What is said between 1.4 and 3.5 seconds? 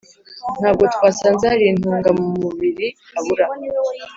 hari intunga mubiri abura